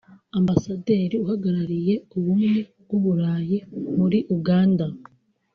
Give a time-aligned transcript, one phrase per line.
[0.39, 3.57] Ambasaderi uhagarariye Ubumwe bw’u Burayi
[3.97, 4.85] muri Uganda